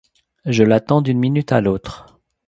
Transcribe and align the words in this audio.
Je 0.45 0.63
l'attends 0.63 1.03
d'une 1.03 1.19
minute 1.19 1.51
à 1.51 1.61
l'autre. 1.61 2.07